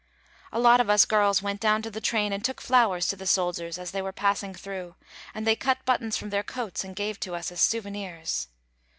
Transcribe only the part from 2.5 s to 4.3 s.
flowers to the soldiers as they were